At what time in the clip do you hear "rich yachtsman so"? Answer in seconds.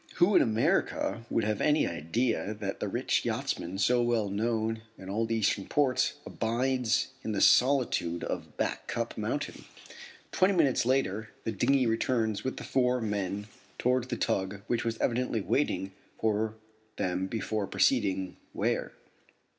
2.87-4.01